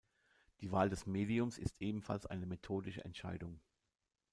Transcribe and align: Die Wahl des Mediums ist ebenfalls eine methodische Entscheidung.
Die 0.61 0.71
Wahl 0.71 0.89
des 0.89 1.05
Mediums 1.05 1.59
ist 1.59 1.79
ebenfalls 1.79 2.25
eine 2.25 2.47
methodische 2.47 3.05
Entscheidung. 3.05 3.59